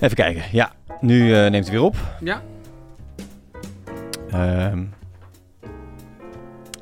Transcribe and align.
Even 0.00 0.16
kijken. 0.16 0.42
Ja, 0.52 0.72
nu 1.00 1.28
uh, 1.28 1.36
neemt 1.36 1.54
het 1.54 1.68
weer 1.68 1.82
op. 1.82 1.96
Ja. 2.20 2.42
Um, 4.34 4.94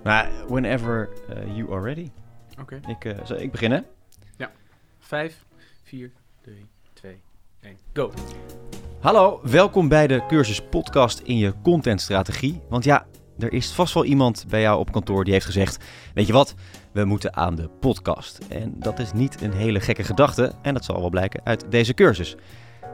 nou, 0.02 0.28
whenever 0.48 1.08
uh, 1.30 1.56
you 1.56 1.72
are 1.72 1.82
ready. 1.82 2.10
Oké. 2.60 2.80
Ik, 2.86 3.04
uh, 3.04 3.12
zal 3.24 3.36
ik 3.36 3.50
beginnen? 3.50 3.84
Ja. 4.36 4.50
5, 4.98 5.44
4, 5.82 6.12
3, 6.42 6.66
2, 6.92 7.20
1, 7.60 7.76
go. 7.92 8.12
Hallo, 9.00 9.40
welkom 9.42 9.88
bij 9.88 10.06
de 10.06 10.22
cursus 10.28 10.62
podcast 10.62 11.18
in 11.18 11.38
je 11.38 11.54
contentstrategie. 11.62 12.60
Want 12.68 12.84
ja, 12.84 13.06
er 13.38 13.52
is 13.52 13.70
vast 13.70 13.94
wel 13.94 14.04
iemand 14.04 14.44
bij 14.48 14.60
jou 14.60 14.78
op 14.78 14.92
kantoor 14.92 15.24
die 15.24 15.32
heeft 15.32 15.46
gezegd: 15.46 15.84
Weet 16.14 16.26
je 16.26 16.32
wat, 16.32 16.54
we 16.92 17.04
moeten 17.04 17.36
aan 17.36 17.54
de 17.54 17.68
podcast. 17.80 18.38
En 18.48 18.74
dat 18.78 18.98
is 18.98 19.12
niet 19.12 19.42
een 19.42 19.52
hele 19.52 19.80
gekke 19.80 20.04
gedachte 20.04 20.52
en 20.62 20.74
dat 20.74 20.84
zal 20.84 21.00
wel 21.00 21.10
blijken 21.10 21.40
uit 21.44 21.70
deze 21.70 21.94
cursus. 21.94 22.36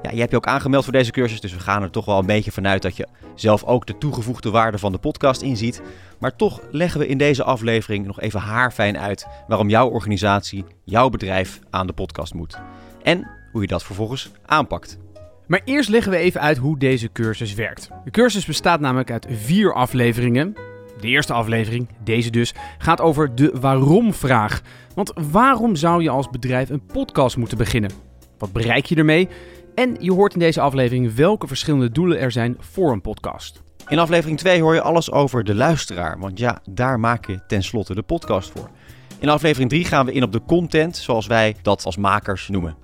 Ja, 0.03 0.11
je 0.11 0.19
hebt 0.19 0.31
je 0.31 0.37
ook 0.37 0.47
aangemeld 0.47 0.85
voor 0.85 0.93
deze 0.93 1.11
cursus, 1.11 1.41
dus 1.41 1.53
we 1.53 1.61
gaan 1.61 1.83
er 1.83 1.91
toch 1.91 2.05
wel 2.05 2.19
een 2.19 2.27
beetje 2.27 2.53
vanuit 2.53 2.83
dat 2.83 2.97
je 2.97 3.07
zelf 3.35 3.65
ook 3.65 3.87
de 3.87 3.99
toegevoegde 3.99 4.51
waarde 4.51 4.79
van 4.79 4.93
de 4.93 4.99
podcast 4.99 5.43
inziet. 5.43 5.83
Maar 6.19 6.37
toch 6.37 6.61
leggen 6.71 7.01
we 7.01 7.07
in 7.07 7.19
deze 7.19 7.45
aflevering 7.45 8.07
nog 8.07 8.21
even 8.21 8.41
haarfijn 8.41 8.99
uit 8.99 9.27
waarom 9.49 9.69
jouw 9.69 9.89
organisatie, 9.89 10.65
jouw 10.85 11.09
bedrijf 11.09 11.61
aan 11.71 11.87
de 11.87 11.93
podcast 11.93 12.35
moet. 12.35 12.59
En 13.03 13.31
hoe 13.53 13.61
je 13.63 13.69
dat 13.69 13.85
vervolgens 13.85 14.31
aanpakt. 14.47 14.99
Maar 15.47 15.61
eerst 15.65 15.89
leggen 15.89 16.13
we 16.13 16.19
even 16.19 16.41
uit 16.41 16.57
hoe 16.57 16.79
deze 16.79 17.13
cursus 17.13 17.55
werkt. 17.55 17.91
De 18.05 18.11
cursus 18.11 18.45
bestaat 18.45 18.81
namelijk 18.81 19.11
uit 19.11 19.27
vier 19.31 19.75
afleveringen. 19.75 20.55
De 21.01 21.09
eerste 21.09 21.33
aflevering, 21.33 21.89
deze 22.05 22.31
dus, 22.31 22.55
gaat 22.79 23.01
over 23.01 23.35
de 23.35 23.57
waarom-vraag. 23.61 24.63
Want 24.95 25.13
waarom 25.31 25.77
zou 25.77 26.03
je 26.03 26.11
als 26.11 26.31
bedrijf 26.31 26.71
een 26.71 26.87
podcast 26.87 27.37
moeten 27.37 27.59
beginnen? 27.59 27.91
Wat 28.39 28.53
bereik 28.53 28.87
je 28.87 28.95
ermee? 28.95 29.29
En 29.75 29.97
je 29.99 30.13
hoort 30.13 30.33
in 30.33 30.39
deze 30.39 30.61
aflevering 30.61 31.15
welke 31.15 31.47
verschillende 31.47 31.91
doelen 31.91 32.19
er 32.19 32.33
zijn 32.33 32.57
voor 32.59 32.93
een 32.93 33.01
podcast. 33.01 33.63
In 33.89 33.99
aflevering 33.99 34.39
2 34.39 34.63
hoor 34.63 34.75
je 34.75 34.83
alles 34.83 35.11
over 35.11 35.45
de 35.45 35.55
luisteraar, 35.55 36.19
want 36.19 36.39
ja, 36.39 36.61
daar 36.71 37.01
maak 37.01 37.27
je 37.27 37.47
tenslotte 37.47 37.95
de 37.95 38.03
podcast 38.03 38.51
voor. 38.51 38.71
In 39.19 39.29
aflevering 39.29 39.71
3 39.71 39.85
gaan 39.85 40.07
we 40.07 40.13
in 40.13 40.23
op 40.23 40.33
de 40.33 40.43
content, 40.47 40.97
zoals 40.97 41.27
wij 41.27 41.57
dat 41.63 41.85
als 41.85 41.97
makers 41.97 42.49
noemen. 42.49 42.77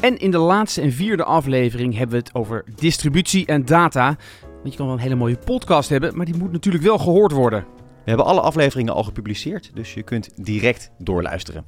En 0.00 0.18
in 0.18 0.30
de 0.30 0.38
laatste 0.38 0.80
en 0.80 0.92
vierde 0.92 1.24
aflevering 1.24 1.96
hebben 1.96 2.16
we 2.16 2.22
het 2.24 2.34
over 2.34 2.64
distributie 2.74 3.46
en 3.46 3.64
data. 3.64 4.16
Want 4.40 4.72
je 4.72 4.76
kan 4.76 4.86
wel 4.86 4.94
een 4.94 5.02
hele 5.02 5.14
mooie 5.14 5.38
podcast 5.44 5.88
hebben, 5.88 6.16
maar 6.16 6.26
die 6.26 6.36
moet 6.36 6.52
natuurlijk 6.52 6.84
wel 6.84 6.98
gehoord 6.98 7.32
worden. 7.32 7.64
We 8.04 8.14
hebben 8.14 8.26
alle 8.26 8.40
afleveringen 8.40 8.94
al 8.94 9.02
gepubliceerd, 9.02 9.70
dus 9.74 9.94
je 9.94 10.02
kunt 10.02 10.30
direct 10.36 10.90
doorluisteren. 10.98 11.64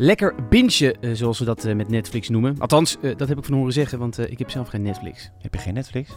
Lekker 0.00 0.34
bintje, 0.48 0.96
eh, 1.00 1.10
zoals 1.12 1.38
we 1.38 1.44
dat 1.44 1.64
eh, 1.64 1.74
met 1.74 1.88
Netflix 1.88 2.28
noemen. 2.28 2.54
Althans, 2.58 2.96
eh, 3.00 3.16
dat 3.16 3.28
heb 3.28 3.38
ik 3.38 3.44
van 3.44 3.54
horen 3.54 3.72
zeggen, 3.72 3.98
want 3.98 4.18
ik 4.30 4.38
heb 4.38 4.50
zelf 4.50 4.68
geen 4.68 4.82
Netflix. 4.82 5.30
Heb 5.38 5.54
je 5.54 5.60
geen 5.60 5.74
Netflix? 5.74 6.10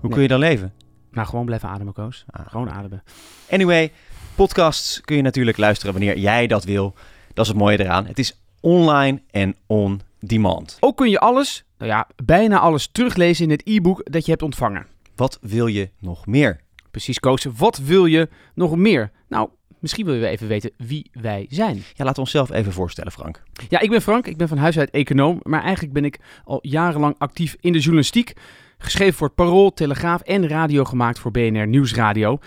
Hoe 0.00 0.10
kun 0.10 0.22
je 0.22 0.28
dan 0.28 0.38
leven? 0.38 0.72
Nou, 1.10 1.26
gewoon 1.26 1.44
blijven 1.44 1.68
ademen, 1.68 1.92
Koos. 1.92 2.24
Ah. 2.26 2.48
Gewoon 2.48 2.70
ademen. 2.70 3.02
Anyway, 3.50 3.92
podcasts 4.34 5.00
kun 5.00 5.16
je 5.16 5.22
natuurlijk 5.22 5.56
luisteren 5.56 5.92
wanneer 5.94 6.18
jij 6.18 6.46
dat 6.46 6.64
wil. 6.64 6.94
Dat 7.32 7.44
is 7.44 7.50
het 7.50 7.60
mooie 7.60 7.80
eraan. 7.80 8.06
Het 8.06 8.18
is 8.18 8.40
online 8.60 9.22
en 9.30 9.56
on 9.66 10.00
demand. 10.20 10.76
Ook 10.80 10.96
kun 10.96 11.10
je 11.10 11.18
alles, 11.20 11.64
nou 11.78 11.90
ja, 11.90 12.08
bijna 12.24 12.58
alles 12.58 12.88
teruglezen 12.92 13.44
in 13.44 13.50
het 13.50 13.62
e-book 13.64 14.00
dat 14.04 14.24
je 14.24 14.30
hebt 14.30 14.42
ontvangen. 14.42 14.86
Wat 15.16 15.38
wil 15.40 15.66
je 15.66 15.90
nog 15.98 16.26
meer? 16.26 16.60
Precies, 16.90 17.20
Koos. 17.20 17.44
Wat 17.56 17.78
wil 17.78 18.06
je 18.06 18.28
nog 18.54 18.76
meer? 18.76 19.10
Nou, 19.28 19.48
Misschien 19.84 20.04
willen 20.06 20.20
we 20.20 20.28
even 20.28 20.48
weten 20.48 20.70
wie 20.76 21.10
wij 21.12 21.46
zijn. 21.50 21.76
Ja, 21.76 21.82
laten 21.96 22.14
we 22.14 22.20
onszelf 22.20 22.50
even 22.50 22.72
voorstellen, 22.72 23.12
Frank. 23.12 23.42
Ja, 23.68 23.80
ik 23.80 23.90
ben 23.90 24.02
Frank. 24.02 24.26
Ik 24.26 24.36
ben 24.36 24.48
van 24.48 24.58
huis 24.58 24.78
uit 24.78 24.90
econoom. 24.90 25.40
Maar 25.42 25.62
eigenlijk 25.62 25.92
ben 25.92 26.04
ik 26.04 26.18
al 26.44 26.58
jarenlang 26.62 27.14
actief 27.18 27.56
in 27.60 27.72
de 27.72 27.78
journalistiek. 27.78 28.32
Geschreven 28.78 29.14
voor 29.14 29.26
het 29.26 29.36
Parool, 29.36 29.72
Telegraaf 29.72 30.20
en 30.20 30.48
radio 30.48 30.84
gemaakt 30.84 31.18
voor 31.18 31.30
BNR 31.30 31.66
Nieuwsradio. 31.66 32.38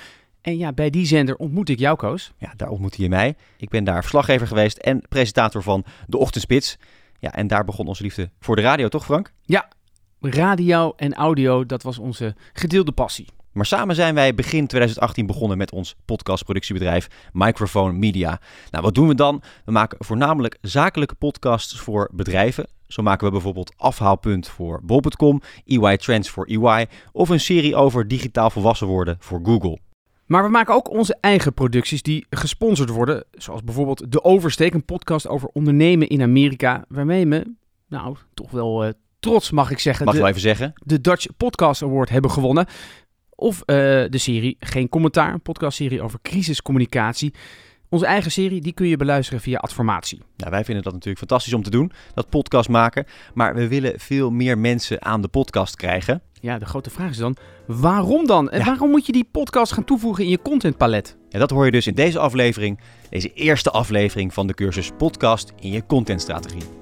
En 0.42 0.58
ja, 0.58 0.74
bij 0.74 0.90
die 0.90 1.06
zender 1.06 1.36
ontmoet 1.36 1.70
ik 1.70 1.80
jou, 1.80 1.98
Koos. 1.98 2.34
Ja, 2.38 2.54
daar 2.56 2.70
ontmoette 2.70 3.02
je 3.02 3.10
mij. 3.10 3.36
Ik 3.58 3.70
ben 3.70 3.84
daar 3.84 4.02
verslaggever 4.02 4.48
geweest 4.48 4.78
en 4.78 5.02
presentator 5.10 5.64
van 5.64 5.86
De 6.08 6.18
Ochtendspits. 6.18 6.78
Ja, 7.20 7.34
en 7.34 7.48
daar 7.48 7.64
begon 7.64 7.88
onze 7.88 8.04
liefde 8.04 8.30
voor 8.40 8.56
de 8.56 8.62
radio, 8.62 8.88
toch 8.88 9.06
Frank? 9.06 9.32
Ja, 9.42 9.68
radio 10.20 10.94
en 10.96 11.14
audio, 11.14 11.66
dat 11.66 11.84
was 11.84 11.98
onze 11.98 12.36
gedeelde 12.54 12.92
passie. 12.92 13.28
Maar 13.58 13.66
samen 13.66 13.96
zijn 13.96 14.16
wij 14.16 14.34
begin 14.34 14.68
2018 14.68 15.26
begonnen 15.26 15.58
met 15.58 15.72
ons 15.72 15.96
podcastproductiebedrijf 16.06 17.08
Microphone 17.34 17.94
Media. 17.94 18.40
Nou, 18.72 18.84
wat 18.84 18.96
doen 18.96 19.08
we 19.08 19.16
dan? 19.16 19.42
We 19.66 19.72
maken 19.72 20.06
voornamelijk 20.06 20.58
zakelijke 20.62 21.16
podcasts 21.16 21.80
voor 21.80 22.10
bedrijven. 22.14 22.68
Zo 22.88 23.04
maken 23.04 23.26
we 23.26 23.32
bijvoorbeeld 23.32 23.74
Afhaalpunt 23.78 24.48
voor 24.48 24.80
bol.com, 24.84 25.42
EY 25.66 25.98
Trends 25.98 26.30
voor 26.30 26.46
EY 26.46 26.88
of 27.12 27.30
een 27.30 27.40
serie 27.40 27.76
over 27.76 28.08
digitaal 28.08 28.50
volwassen 28.50 28.88
worden 28.88 29.16
voor 29.20 29.40
Google. 29.44 29.80
Maar 30.26 30.44
we 30.44 30.50
maken 30.50 30.76
ook 30.76 30.90
onze 30.90 31.18
eigen 31.22 31.54
producties 31.54 32.02
die 32.02 32.26
gesponsord 32.30 32.90
worden. 32.90 33.24
Zoals 33.32 33.64
bijvoorbeeld 33.64 34.12
De 34.12 34.24
Oversteek, 34.24 34.74
een 34.74 34.86
podcast 34.86 35.28
over 35.28 35.50
ondernemen 35.54 36.08
in 36.08 36.22
Amerika. 36.22 36.86
Waarmee 36.88 37.28
we, 37.28 37.54
nou, 37.88 38.16
toch 38.34 38.52
wel 38.52 38.86
uh, 38.86 38.92
trots 39.20 39.52
mag 39.52 39.72
ik 39.72 39.80
zeggen. 39.80 40.06
Mag 40.06 40.14
ik 40.14 40.20
wel 40.20 40.30
even 40.30 40.42
zeggen? 40.42 40.74
De 40.84 41.02
Dutch 41.02 41.28
Podcast 41.38 41.84
Award 41.84 42.10
hebben 42.10 42.32
gewonnen. 42.32 42.68
Of 43.40 43.60
uh, 43.60 43.66
de 43.66 44.18
serie 44.18 44.58
Geen 44.60 44.90
Commentaar, 44.90 45.34
een 45.34 45.42
podcastserie 45.42 46.02
over 46.02 46.20
crisiscommunicatie. 46.22 47.34
Onze 47.90 48.06
eigen 48.06 48.32
serie, 48.32 48.62
die 48.62 48.74
kun 48.74 48.88
je 48.88 48.98
beluisteren 48.98 49.42
via 49.42 49.58
Adformatie. 49.58 50.22
Nou, 50.38 50.52
wij 50.52 50.64
vinden 50.64 50.84
dat 50.84 50.94
natuurlijk 50.94 51.20
fantastisch 51.20 51.54
om 51.54 51.64
te 51.64 51.70
doen, 51.70 51.92
dat 52.14 52.30
podcast 52.30 52.70
maken. 52.70 53.06
Maar 53.34 53.56
we 53.56 53.68
willen 53.68 54.00
veel 54.00 54.32
meer 54.32 54.58
mensen 54.58 55.06
aan 55.06 55.22
de 55.22 55.28
podcast 55.28 55.76
krijgen. 55.76 56.22
Ja, 56.42 56.58
de 56.58 56.66
grote 56.66 56.90
vraag 56.90 57.10
is 57.10 57.18
dan, 57.18 57.36
waarom 57.68 58.28
dan? 58.28 58.50
En 58.50 58.66
waarom 58.66 58.90
moet 58.90 59.06
je 59.06 59.12
die 59.12 59.30
podcast 59.32 59.72
gaan 59.72 59.84
toevoegen 59.84 60.24
in 60.24 60.30
je 60.30 60.42
contentpalet? 60.42 61.18
En 61.30 61.40
dat 61.40 61.50
hoor 61.50 61.66
je 61.66 61.72
dus 61.72 61.88
in 61.88 61.96
deze 61.96 62.20
aflevering, 62.20 62.80
deze 63.10 63.34
eerste 63.34 63.72
aflevering 63.72 64.34
van 64.34 64.48
de 64.48 64.54
cursus 64.54 64.92
Podcast 64.98 65.54
in 65.60 65.72
je 65.72 65.86
contentstrategie. 65.86 66.77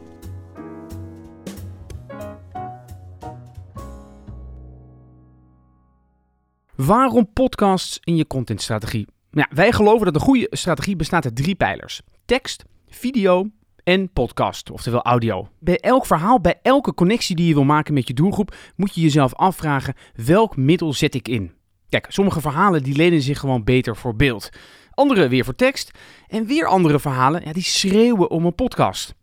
Waarom 6.76 7.30
podcasts 7.34 8.00
in 8.04 8.16
je 8.16 8.28
contentstrategie? 8.28 9.08
Ja, 9.32 9.48
wij 9.54 9.72
geloven 9.72 10.06
dat 10.06 10.16
een 10.16 10.22
goede 10.22 10.48
strategie 10.50 10.96
bestaat 10.96 11.26
uit 11.26 11.36
drie 11.36 11.56
pijlers: 11.56 12.02
tekst, 12.26 12.66
video 12.88 13.50
en 13.84 14.12
podcast, 14.14 14.72
oftewel 14.72 15.02
audio. 15.02 15.48
Bij 15.60 15.80
elk 15.80 16.06
verhaal, 16.06 16.42
bij 16.42 16.60
elke 16.62 16.94
connectie 16.94 17.36
die 17.36 17.48
je 17.48 17.54
wil 17.54 17.64
maken 17.64 17.94
met 17.94 18.08
je 18.08 18.14
doelgroep, 18.14 18.56
moet 18.76 18.96
je 18.96 19.02
jezelf 19.02 19.34
afvragen: 19.34 19.94
welk 20.16 20.58
middel 20.58 20.94
zet 20.94 21.16
ik 21.16 21.28
in? 21.28 21.54
Kijk, 21.90 22.06
sommige 22.10 22.42
verhalen 22.42 22.84
die 22.84 22.96
lenen 22.96 23.22
zich 23.22 23.40
gewoon 23.40 23.64
beter 23.64 23.96
voor 23.96 24.16
beeld. 24.16 24.50
Andere 24.92 25.28
weer 25.28 25.46
voor 25.46 25.56
tekst. 25.56 25.92
En 26.28 26.46
weer 26.46 26.66
andere 26.66 27.00
verhalen, 27.00 27.42
ja, 27.46 27.54
die 27.54 27.64
schreeuwen 27.64 28.30
om 28.30 28.46
een 28.46 28.56
podcast. 28.56 29.16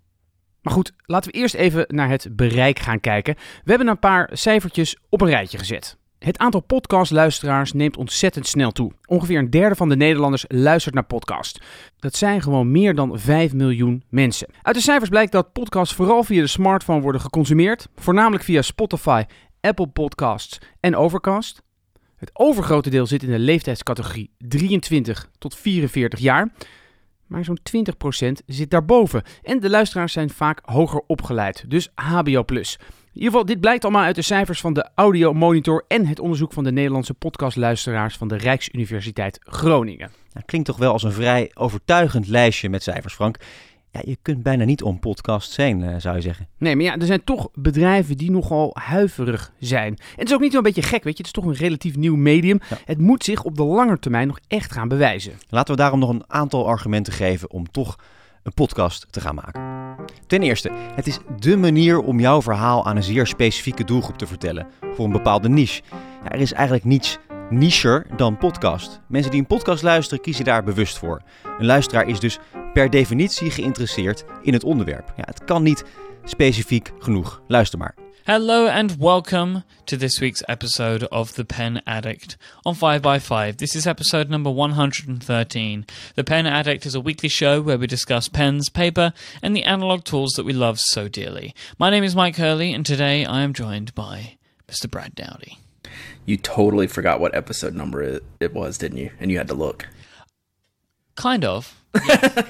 Maar 0.62 0.72
goed, 0.72 0.92
laten 1.06 1.30
we 1.30 1.38
eerst 1.38 1.54
even 1.54 1.84
naar 1.88 2.08
het 2.08 2.36
bereik 2.36 2.78
gaan 2.78 3.00
kijken. 3.00 3.34
We 3.34 3.70
hebben 3.70 3.88
een 3.88 3.98
paar 3.98 4.30
cijfertjes 4.32 4.96
op 5.08 5.20
een 5.20 5.28
rijtje 5.28 5.58
gezet. 5.58 6.00
Het 6.22 6.38
aantal 6.38 6.60
podcastluisteraars 6.60 7.72
neemt 7.72 7.96
ontzettend 7.96 8.46
snel 8.46 8.70
toe. 8.70 8.92
Ongeveer 9.06 9.38
een 9.38 9.50
derde 9.50 9.74
van 9.74 9.88
de 9.88 9.96
Nederlanders 9.96 10.44
luistert 10.48 10.94
naar 10.94 11.04
podcast. 11.04 11.62
Dat 11.98 12.16
zijn 12.16 12.42
gewoon 12.42 12.70
meer 12.70 12.94
dan 12.94 13.18
5 13.18 13.52
miljoen 13.52 14.02
mensen. 14.08 14.48
Uit 14.62 14.76
de 14.76 14.82
cijfers 14.82 15.10
blijkt 15.10 15.32
dat 15.32 15.52
podcasts 15.52 15.94
vooral 15.94 16.24
via 16.24 16.40
de 16.40 16.46
smartphone 16.46 17.00
worden 17.00 17.20
geconsumeerd, 17.20 17.88
voornamelijk 17.96 18.44
via 18.44 18.62
Spotify, 18.62 19.24
Apple 19.60 19.86
Podcasts 19.86 20.58
en 20.80 20.96
Overcast. 20.96 21.62
Het 22.16 22.30
overgrote 22.32 22.90
deel 22.90 23.06
zit 23.06 23.22
in 23.22 23.30
de 23.30 23.38
leeftijdscategorie 23.38 24.30
23 24.38 25.30
tot 25.38 25.56
44 25.56 26.18
jaar. 26.18 26.52
Maar 27.26 27.44
zo'n 27.44 27.60
20% 28.28 28.32
zit 28.46 28.70
daarboven. 28.70 29.22
En 29.42 29.60
de 29.60 29.70
luisteraars 29.70 30.12
zijn 30.12 30.30
vaak 30.30 30.60
hoger 30.64 31.02
opgeleid, 31.06 31.64
dus 31.68 31.90
HBO. 31.94 32.44
In 33.14 33.18
ieder 33.18 33.30
geval, 33.30 33.54
dit 33.54 33.60
blijkt 33.60 33.84
allemaal 33.84 34.02
uit 34.02 34.14
de 34.14 34.22
cijfers 34.22 34.60
van 34.60 34.72
de 34.72 34.88
Audio 34.94 35.32
Monitor 35.32 35.84
en 35.88 36.06
het 36.06 36.20
onderzoek 36.20 36.52
van 36.52 36.64
de 36.64 36.72
Nederlandse 36.72 37.14
podcastluisteraars 37.14 38.16
van 38.16 38.28
de 38.28 38.36
Rijksuniversiteit 38.36 39.38
Groningen. 39.40 40.10
Nou, 40.32 40.46
klinkt 40.46 40.66
toch 40.66 40.76
wel 40.76 40.92
als 40.92 41.02
een 41.02 41.12
vrij 41.12 41.50
overtuigend 41.54 42.28
lijstje 42.28 42.68
met 42.68 42.82
cijfers, 42.82 43.14
Frank. 43.14 43.36
Ja, 43.90 44.00
je 44.04 44.16
kunt 44.22 44.42
bijna 44.42 44.64
niet 44.64 44.82
om 44.82 44.98
podcasts 44.98 45.54
zijn, 45.54 45.82
eh, 45.82 45.94
zou 45.98 46.16
je 46.16 46.20
zeggen. 46.20 46.48
Nee, 46.58 46.76
maar 46.76 46.84
ja, 46.84 46.96
er 46.96 47.06
zijn 47.06 47.24
toch 47.24 47.48
bedrijven 47.54 48.16
die 48.16 48.30
nogal 48.30 48.70
huiverig 48.74 49.52
zijn. 49.58 49.96
En 49.96 50.04
het 50.16 50.28
is 50.28 50.34
ook 50.34 50.40
niet 50.40 50.54
een 50.54 50.62
beetje 50.62 50.82
gek, 50.82 51.04
weet 51.04 51.16
je. 51.16 51.24
Het 51.24 51.36
is 51.36 51.42
toch 51.42 51.44
een 51.44 51.64
relatief 51.64 51.96
nieuw 51.96 52.16
medium. 52.16 52.60
Het 52.84 52.98
moet 52.98 53.24
zich 53.24 53.42
op 53.42 53.56
de 53.56 53.64
lange 53.64 53.98
termijn 53.98 54.26
nog 54.26 54.38
echt 54.48 54.72
gaan 54.72 54.88
bewijzen. 54.88 55.32
Laten 55.48 55.74
we 55.74 55.80
daarom 55.80 55.98
nog 55.98 56.10
een 56.10 56.24
aantal 56.26 56.66
argumenten 56.66 57.12
geven 57.12 57.50
om 57.50 57.70
toch 57.70 57.96
een 58.42 58.54
podcast 58.54 59.06
te 59.10 59.20
gaan 59.20 59.34
maken. 59.34 59.81
Ten 60.26 60.42
eerste, 60.42 60.70
het 60.94 61.06
is 61.06 61.18
dé 61.38 61.56
manier 61.56 62.00
om 62.00 62.20
jouw 62.20 62.42
verhaal 62.42 62.86
aan 62.86 62.96
een 62.96 63.02
zeer 63.02 63.26
specifieke 63.26 63.84
doelgroep 63.84 64.18
te 64.18 64.26
vertellen, 64.26 64.66
voor 64.94 65.04
een 65.04 65.12
bepaalde 65.12 65.48
niche. 65.48 65.82
Ja, 66.24 66.30
er 66.30 66.40
is 66.40 66.52
eigenlijk 66.52 66.84
niets 66.84 67.18
nicher 67.50 68.06
dan 68.16 68.38
podcast. 68.38 69.00
Mensen 69.08 69.30
die 69.30 69.40
een 69.40 69.46
podcast 69.46 69.82
luisteren 69.82 70.22
kiezen 70.22 70.44
daar 70.44 70.64
bewust 70.64 70.98
voor. 70.98 71.22
Een 71.58 71.66
luisteraar 71.66 72.08
is 72.08 72.20
dus 72.20 72.38
per 72.72 72.90
definitie 72.90 73.50
geïnteresseerd 73.50 74.24
in 74.42 74.52
het 74.52 74.64
onderwerp. 74.64 75.12
Ja, 75.16 75.24
het 75.26 75.44
kan 75.44 75.62
niet 75.62 75.84
specifiek 76.24 76.92
genoeg. 76.98 77.42
Luister 77.46 77.78
maar. 77.78 78.01
Hello 78.24 78.68
and 78.68 79.00
welcome 79.00 79.64
to 79.86 79.96
this 79.96 80.20
week's 80.20 80.44
episode 80.48 81.02
of 81.10 81.34
The 81.34 81.44
Pen 81.44 81.82
Addict 81.88 82.36
on 82.64 82.74
5x5. 82.76 83.56
This 83.58 83.74
is 83.74 83.84
episode 83.84 84.30
number 84.30 84.48
113. 84.50 85.86
The 86.14 86.22
Pen 86.24 86.46
Addict 86.46 86.86
is 86.86 86.94
a 86.94 87.00
weekly 87.00 87.28
show 87.28 87.60
where 87.60 87.76
we 87.78 87.88
discuss 87.88 88.28
pens, 88.28 88.68
paper, 88.68 89.12
and 89.42 89.56
the 89.56 89.64
analog 89.64 90.04
tools 90.04 90.32
that 90.36 90.44
we 90.44 90.52
love 90.52 90.78
so 90.78 91.08
dearly. 91.08 91.52
My 91.78 91.90
name 91.90 92.04
is 92.04 92.14
Mike 92.14 92.36
Hurley, 92.36 92.72
and 92.72 92.86
today 92.86 93.24
I 93.24 93.40
am 93.42 93.52
joined 93.52 93.92
by 93.96 94.36
Mr. 94.68 94.88
Brad 94.88 95.16
Dowdy. 95.16 95.58
You 96.24 96.36
totally 96.36 96.86
forgot 96.86 97.18
what 97.18 97.34
episode 97.34 97.74
number 97.74 98.02
it, 98.02 98.22
it 98.38 98.54
was, 98.54 98.78
didn't 98.78 98.98
you? 98.98 99.10
And 99.18 99.32
you 99.32 99.38
had 99.38 99.48
to 99.48 99.54
look. 99.54 99.88
Kind 101.16 101.44
of. 101.44 101.76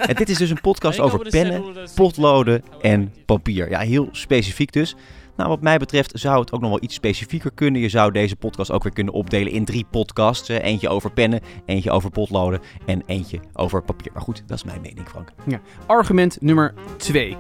En 0.09 0.15
dit 0.15 0.29
is 0.29 0.39
dus 0.39 0.51
een 0.51 0.61
podcast 0.61 0.99
I 0.99 1.01
think 1.01 1.07
over 1.07 1.19
would've 1.19 1.33
said 1.33 1.47
all 1.47 1.53
pennen, 1.53 1.69
of 1.69 1.75
those 1.75 1.95
things 1.95 2.13
potloden 2.13 2.63
however 2.71 2.85
en 2.91 3.01
much. 3.01 3.25
papier. 3.25 3.71
Ja, 3.71 3.81
heel 3.81 4.09
specifiek 4.13 4.73
dus. 4.73 4.95
Nou, 5.43 5.55
wat 5.55 5.63
mij 5.63 5.79
betreft 5.79 6.13
zou 6.15 6.41
het 6.41 6.53
ook 6.53 6.61
nog 6.61 6.71
wel 6.71 6.83
iets 6.83 6.95
specifieker 6.95 7.53
kunnen. 7.53 7.81
Je 7.81 7.89
zou 7.89 8.13
deze 8.13 8.37
podcast 8.37 8.71
ook 8.71 8.83
weer 8.83 8.93
kunnen 8.93 9.15
opdelen 9.15 9.53
in 9.53 9.65
drie 9.65 9.87
podcasts. 9.91 10.49
Eh, 10.49 10.65
Eentje 10.65 10.89
over 10.89 11.13
pennen, 11.13 11.41
eentje 11.67 11.91
over 11.91 12.11
potloden 12.11 12.61
en 12.87 13.03
eentje 13.07 13.41
over 13.53 13.83
papier. 13.83 14.13
Maar 14.13 14.23
goed, 14.23 14.43
dat 14.47 14.57
is 14.57 14.65
mijn 14.65 14.81
mening, 14.81 15.09
Frank. 15.09 15.29
Ja. 15.47 15.61
Argument 15.87 16.41
nummer 16.41 16.75
2. 16.97 17.37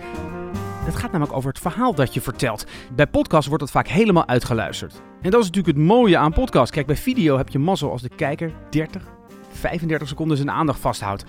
Het 0.85 0.97
gaat 0.97 1.13
namelijk 1.13 1.37
over 1.37 1.49
het 1.49 1.59
verhaal 1.59 1.95
dat 1.95 2.15
je 2.15 2.21
vertelt. 2.21 2.67
Bij 2.95 3.07
podcasts 3.07 3.47
wordt 3.47 3.63
dat 3.63 3.73
vaak 3.73 3.89
helemaal 3.89 4.29
uitgeluisterd. 4.29 5.03
En 5.21 5.31
dat 5.31 5.41
is 5.41 5.47
natuurlijk 5.47 5.77
het 5.77 5.87
mooie 5.87 6.17
aan 6.17 6.33
podcast. 6.33 6.73
Kijk, 6.73 6.87
bij 6.87 6.97
video 6.97 7.37
heb 7.37 7.49
je 7.49 7.59
mazzel 7.59 7.91
als 7.91 8.03
de 8.03 8.09
kijker 8.17 8.53
30, 8.71 9.03
35 9.51 10.09
seconden 10.09 10.37
zijn 10.37 10.51
aandacht 10.51 10.81
vasthoudt. 10.81 11.25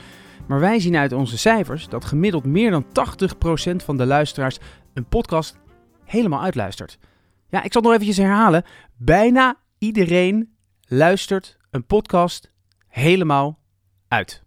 Maar 0.47 0.59
wij 0.59 0.79
zien 0.79 0.95
uit 0.95 1.13
onze 1.13 1.37
cijfers 1.37 1.87
dat 1.89 2.05
gemiddeld 2.05 2.45
meer 2.45 2.71
dan 2.71 2.85
80% 2.85 3.75
van 3.75 3.97
de 3.97 4.05
luisteraars 4.05 4.59
een 4.93 5.05
podcast 5.05 5.61
helemaal 6.13 6.41
uitluistert. 6.41 6.97
Ja, 7.49 7.63
ik 7.63 7.71
zal 7.71 7.81
het 7.81 7.91
nog 7.91 8.01
eventjes 8.01 8.25
herhalen. 8.25 8.63
Bijna 8.97 9.57
iedereen 9.77 10.55
luistert 10.85 11.57
een 11.71 11.85
podcast 11.85 12.51
helemaal 12.87 13.59
uit. 14.07 14.43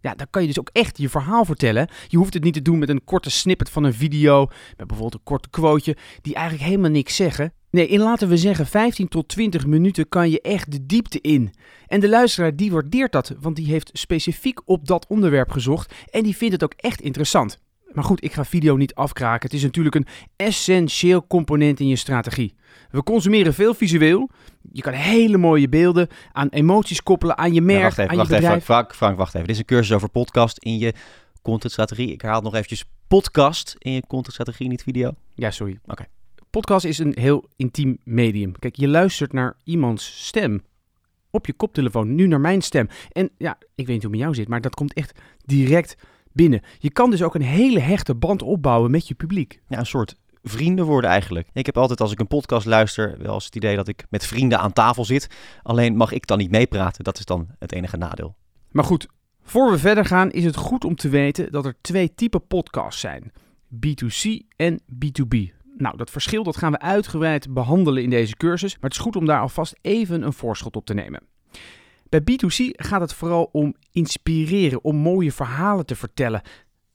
Ja, 0.00 0.14
dan 0.14 0.26
kan 0.30 0.42
je 0.42 0.48
dus 0.48 0.58
ook 0.58 0.70
echt 0.72 0.98
je 0.98 1.08
verhaal 1.08 1.44
vertellen. 1.44 1.88
Je 2.08 2.16
hoeft 2.16 2.34
het 2.34 2.44
niet 2.44 2.54
te 2.54 2.62
doen 2.62 2.78
met 2.78 2.88
een 2.88 3.04
korte 3.04 3.30
snippet 3.30 3.70
van 3.70 3.84
een 3.84 3.94
video, 3.94 4.46
met 4.76 4.86
bijvoorbeeld 4.86 5.14
een 5.14 5.22
korte 5.22 5.50
quoteje, 5.50 5.96
die 6.22 6.34
eigenlijk 6.34 6.68
helemaal 6.68 6.90
niks 6.90 7.16
zeggen. 7.16 7.52
Nee, 7.70 7.86
in 7.86 8.00
laten 8.00 8.28
we 8.28 8.36
zeggen 8.36 8.66
15 8.66 9.08
tot 9.08 9.28
20 9.28 9.66
minuten 9.66 10.08
kan 10.08 10.30
je 10.30 10.40
echt 10.40 10.72
de 10.72 10.86
diepte 10.86 11.20
in. 11.20 11.54
En 11.86 12.00
de 12.00 12.08
luisteraar 12.08 12.56
die 12.56 12.72
waardeert 12.72 13.12
dat, 13.12 13.34
want 13.40 13.56
die 13.56 13.66
heeft 13.66 13.90
specifiek 13.92 14.60
op 14.64 14.86
dat 14.86 15.06
onderwerp 15.06 15.50
gezocht 15.50 15.94
en 16.10 16.22
die 16.22 16.36
vindt 16.36 16.52
het 16.52 16.64
ook 16.64 16.74
echt 16.76 17.00
interessant. 17.00 17.58
Maar 17.96 18.04
goed, 18.04 18.24
ik 18.24 18.32
ga 18.32 18.44
video 18.44 18.76
niet 18.76 18.94
afkraken. 18.94 19.48
Het 19.48 19.52
is 19.52 19.62
natuurlijk 19.62 19.94
een 19.94 20.06
essentieel 20.36 21.26
component 21.26 21.80
in 21.80 21.88
je 21.88 21.96
strategie. 21.96 22.54
We 22.90 23.02
consumeren 23.02 23.54
veel 23.54 23.74
visueel. 23.74 24.30
Je 24.72 24.82
kan 24.82 24.92
hele 24.92 25.36
mooie 25.36 25.68
beelden 25.68 26.08
aan 26.32 26.48
emoties 26.48 27.02
koppelen, 27.02 27.38
aan 27.38 27.54
je 27.54 27.60
merk, 27.60 27.78
Ja, 27.78 27.84
wacht 27.84 27.98
even, 27.98 28.10
aan 28.10 28.16
wacht 28.16 28.28
je 28.28 28.34
even, 28.34 28.44
bedrijf. 28.48 28.64
Frank, 28.64 28.94
Frank, 28.94 29.16
wacht 29.16 29.34
even. 29.34 29.46
Dit 29.46 29.54
is 29.54 29.58
een 29.58 29.66
cursus 29.66 29.96
over 29.96 30.08
podcast 30.08 30.58
in 30.58 30.78
je 30.78 30.94
contentstrategie. 31.42 32.12
Ik 32.12 32.20
herhaal 32.20 32.36
het 32.36 32.44
nog 32.44 32.54
eventjes. 32.54 32.84
Podcast 33.06 33.76
in 33.78 33.92
je 33.92 34.02
contentstrategie, 34.06 34.68
niet 34.68 34.82
video. 34.82 35.12
Ja, 35.34 35.50
sorry. 35.50 35.78
Oké. 35.84 36.04
Podcast 36.50 36.84
is 36.84 36.98
een 36.98 37.14
heel 37.18 37.48
intiem 37.56 37.98
medium. 38.04 38.58
Kijk, 38.58 38.76
je 38.76 38.88
luistert 38.88 39.32
naar 39.32 39.56
iemands 39.64 40.26
stem. 40.26 40.62
Op 41.30 41.46
je 41.46 41.52
koptelefoon, 41.52 42.14
nu 42.14 42.26
naar 42.26 42.40
mijn 42.40 42.62
stem. 42.62 42.88
En 43.12 43.30
ja, 43.38 43.58
ik 43.74 43.86
weet 43.86 43.94
niet 43.94 44.02
hoe 44.02 44.10
het 44.10 44.10
met 44.10 44.20
jou 44.20 44.34
zit, 44.34 44.48
maar 44.48 44.60
dat 44.60 44.74
komt 44.74 44.92
echt 44.92 45.18
direct 45.44 45.96
binnen. 46.36 46.62
Je 46.78 46.90
kan 46.90 47.10
dus 47.10 47.22
ook 47.22 47.34
een 47.34 47.42
hele 47.42 47.80
hechte 47.80 48.14
band 48.14 48.42
opbouwen 48.42 48.90
met 48.90 49.08
je 49.08 49.14
publiek. 49.14 49.60
Ja, 49.68 49.78
een 49.78 49.86
soort 49.86 50.16
vrienden 50.42 50.84
worden 50.84 51.10
eigenlijk. 51.10 51.48
Ik 51.52 51.66
heb 51.66 51.78
altijd 51.78 52.00
als 52.00 52.12
ik 52.12 52.20
een 52.20 52.26
podcast 52.26 52.66
luister 52.66 53.16
wel 53.18 53.34
eens 53.34 53.44
het 53.44 53.56
idee 53.56 53.76
dat 53.76 53.88
ik 53.88 54.04
met 54.08 54.26
vrienden 54.26 54.58
aan 54.58 54.72
tafel 54.72 55.04
zit. 55.04 55.28
Alleen 55.62 55.96
mag 55.96 56.12
ik 56.12 56.26
dan 56.26 56.38
niet 56.38 56.50
meepraten. 56.50 57.04
Dat 57.04 57.18
is 57.18 57.24
dan 57.24 57.48
het 57.58 57.72
enige 57.72 57.96
nadeel. 57.96 58.36
Maar 58.70 58.84
goed, 58.84 59.06
voor 59.42 59.70
we 59.70 59.78
verder 59.78 60.04
gaan 60.04 60.30
is 60.30 60.44
het 60.44 60.56
goed 60.56 60.84
om 60.84 60.96
te 60.96 61.08
weten 61.08 61.52
dat 61.52 61.64
er 61.64 61.76
twee 61.80 62.14
typen 62.14 62.46
podcasts 62.46 63.00
zijn. 63.00 63.32
B2C 63.74 64.46
en 64.56 64.80
B2B. 64.80 65.54
Nou, 65.76 65.96
dat 65.96 66.10
verschil 66.10 66.42
dat 66.42 66.56
gaan 66.56 66.72
we 66.72 66.78
uitgebreid 66.78 67.54
behandelen 67.54 68.02
in 68.02 68.10
deze 68.10 68.36
cursus, 68.36 68.72
maar 68.74 68.90
het 68.90 68.98
is 68.98 69.04
goed 69.04 69.16
om 69.16 69.26
daar 69.26 69.40
alvast 69.40 69.78
even 69.80 70.22
een 70.22 70.32
voorschot 70.32 70.76
op 70.76 70.86
te 70.86 70.94
nemen. 70.94 71.20
Bij 72.24 72.38
B2C 72.38 72.70
gaat 72.70 73.00
het 73.00 73.14
vooral 73.14 73.48
om 73.52 73.74
inspireren, 73.92 74.84
om 74.84 74.96
mooie 74.96 75.32
verhalen 75.32 75.86
te 75.86 75.96
vertellen 75.96 76.42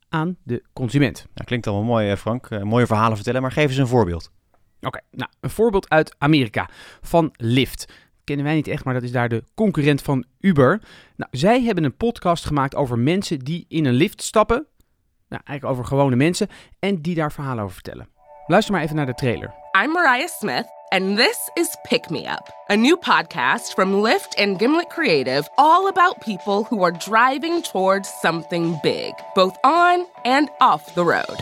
aan 0.09 0.37
de 0.43 0.63
consument. 0.73 1.25
Ja, 1.33 1.43
klinkt 1.43 1.67
allemaal 1.67 1.85
mooi, 1.85 2.09
eh, 2.09 2.17
Frank. 2.17 2.49
Eh, 2.49 2.61
mooie 2.61 2.85
verhalen 2.85 3.15
vertellen, 3.15 3.41
maar 3.41 3.51
geef 3.51 3.69
eens 3.69 3.77
een 3.77 3.87
voorbeeld. 3.87 4.31
Oké, 4.81 4.99
nou, 5.11 5.31
een 5.39 5.49
voorbeeld 5.49 5.89
uit 5.89 6.15
Amerika 6.17 6.69
van 7.01 7.29
Lyft. 7.35 7.93
Kennen 8.23 8.45
wij 8.45 8.55
niet 8.55 8.67
echt, 8.67 8.83
maar 8.83 8.93
dat 8.93 9.03
is 9.03 9.11
daar 9.11 9.29
de 9.29 9.43
concurrent 9.55 10.01
van 10.01 10.25
Uber. 10.39 10.81
Nou, 11.15 11.29
zij 11.31 11.61
hebben 11.61 11.83
een 11.83 11.97
podcast 11.97 12.45
gemaakt 12.45 12.75
over 12.75 12.99
mensen 12.99 13.39
die 13.39 13.65
in 13.67 13.85
een 13.85 13.93
lift 13.93 14.21
stappen. 14.21 14.65
Nou, 15.29 15.41
eigenlijk 15.45 15.77
over 15.77 15.89
gewone 15.89 16.15
mensen. 16.15 16.47
En 16.79 17.01
die 17.01 17.15
daar 17.15 17.31
verhalen 17.31 17.63
over 17.63 17.73
vertellen. 17.73 18.09
Luister 18.47 18.73
maar 18.73 18.83
even 18.83 18.95
naar 18.95 19.05
de 19.05 19.13
trailer. 19.13 19.53
I'm 19.83 19.91
Mariah 19.91 20.27
Smith, 20.27 20.65
and 20.91 21.17
this 21.17 21.49
is 21.55 21.77
Pick 21.85 22.11
Me 22.11 22.27
Up, 22.27 22.51
a 22.69 22.75
new 22.75 22.97
podcast 22.97 23.73
from 23.73 23.93
Lyft 23.93 24.33
and 24.37 24.59
Gimlet 24.59 24.89
Creative, 24.89 25.47
all 25.57 25.87
about 25.87 26.19
people 26.19 26.65
who 26.65 26.83
are 26.83 26.91
driving 26.91 27.61
towards 27.61 28.09
something 28.09 28.77
big, 28.83 29.13
both 29.33 29.57
on 29.63 30.05
and 30.25 30.49
off 30.59 30.93
the 30.93 31.05
road. 31.05 31.37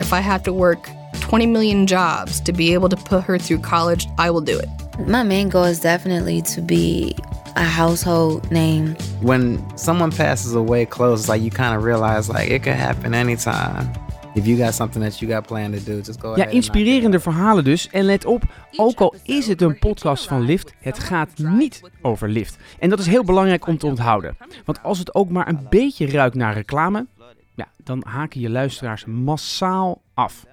If 0.00 0.14
I 0.14 0.20
have 0.20 0.42
to 0.44 0.52
work 0.52 0.88
20 1.20 1.44
million 1.46 1.86
jobs 1.86 2.40
to 2.40 2.52
be 2.54 2.72
able 2.72 2.88
to 2.88 2.96
put 2.96 3.24
her 3.24 3.38
through 3.38 3.58
college, 3.58 4.06
I 4.16 4.30
will 4.30 4.40
do 4.40 4.58
it. 4.58 4.68
My 5.06 5.22
main 5.22 5.50
goal 5.50 5.64
is 5.64 5.80
definitely 5.80 6.40
to 6.42 6.62
be 6.62 7.14
a 7.54 7.64
household 7.64 8.50
name. 8.50 8.94
when 9.20 9.76
someone 9.76 10.10
passes 10.10 10.54
away 10.54 10.86
close, 10.86 11.28
like 11.28 11.42
you 11.42 11.50
kind 11.50 11.76
of 11.76 11.84
realize 11.84 12.30
like 12.30 12.48
it 12.48 12.62
could 12.62 12.74
happen 12.74 13.12
anytime. 13.12 13.92
If 14.36 14.46
you 14.46 14.56
got 14.56 14.74
something 14.74 15.04
that 15.04 15.18
you 15.18 15.32
got 15.32 15.46
planned 15.46 15.78
to 15.78 15.92
do, 15.92 15.96
just 15.96 16.20
go. 16.20 16.36
Ja, 16.36 16.46
inspirerende 16.46 17.20
verhalen 17.20 17.64
dus. 17.64 17.88
En 17.88 18.04
let 18.04 18.24
op, 18.24 18.42
ook 18.76 19.00
al 19.00 19.14
is 19.22 19.46
het 19.46 19.62
een 19.62 19.78
podcast 19.78 20.26
van 20.26 20.40
Lyft, 20.44 20.74
het 20.78 20.98
gaat 20.98 21.38
niet 21.38 21.82
over 22.02 22.28
Lyft. 22.28 22.56
En 22.78 22.90
dat 22.90 22.98
is 22.98 23.06
heel 23.06 23.24
belangrijk 23.24 23.66
om 23.66 23.78
te 23.78 23.86
onthouden. 23.86 24.36
Want 24.64 24.82
als 24.82 24.98
het 24.98 25.14
ook 25.14 25.30
maar 25.30 25.48
een 25.48 25.66
beetje 25.70 26.10
ruikt 26.10 26.34
naar 26.34 26.54
reclame, 26.54 27.06
ja, 27.54 27.68
dan 27.84 28.02
haken 28.06 28.40
je 28.40 28.50
luisteraars 28.50 29.04
massaal 29.04 30.02
af. 30.14 30.46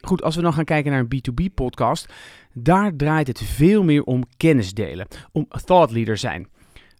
Goed, 0.00 0.22
als 0.22 0.36
we 0.36 0.42
dan 0.42 0.52
gaan 0.52 0.64
kijken 0.64 0.92
naar 0.92 1.04
een 1.08 1.22
B2B-podcast, 1.22 2.12
daar 2.52 2.96
draait 2.96 3.26
het 3.26 3.42
veel 3.42 3.82
meer 3.82 4.02
om 4.02 4.24
kennis 4.36 4.74
delen, 4.74 5.06
om 5.32 5.46
thought 5.64 5.92
leader 5.92 6.16
zijn. 6.16 6.48